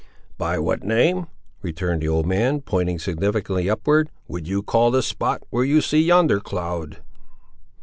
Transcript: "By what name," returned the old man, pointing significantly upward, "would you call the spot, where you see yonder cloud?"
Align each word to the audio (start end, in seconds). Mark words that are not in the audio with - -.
"By 0.39 0.57
what 0.57 0.83
name," 0.83 1.27
returned 1.61 2.01
the 2.01 2.07
old 2.07 2.25
man, 2.25 2.61
pointing 2.61 2.97
significantly 2.97 3.69
upward, 3.69 4.09
"would 4.27 4.47
you 4.47 4.63
call 4.63 4.89
the 4.89 5.03
spot, 5.03 5.43
where 5.51 5.63
you 5.63 5.79
see 5.79 6.01
yonder 6.01 6.39
cloud?" 6.39 7.03